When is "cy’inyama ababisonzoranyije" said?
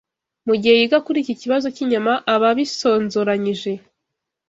1.75-3.71